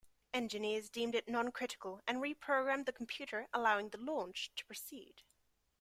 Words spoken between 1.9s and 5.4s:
and reprogrammed the computer, allowing the launch to proceed.